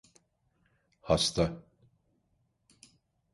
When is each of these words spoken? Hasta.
Hasta. 1.01 1.45